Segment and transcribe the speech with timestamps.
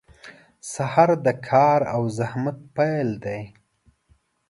[0.73, 3.41] •سهار د کار او زحمت پیل دی.